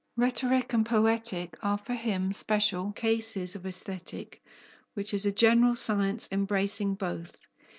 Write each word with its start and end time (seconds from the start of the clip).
Rhetoric 0.15 0.73
and 0.73 0.83
Poetic 0.83 1.59
are 1.61 1.77
for 1.77 1.93
him 1.93 2.31
special 2.31 2.91
cases 2.91 3.55
of 3.55 3.67
Aesthetic, 3.67 4.43
which 4.95 5.13
is 5.13 5.27
a 5.27 5.31
general 5.31 5.75
science, 5.75 6.27
embracing 6.31 6.95
both. 6.95 7.45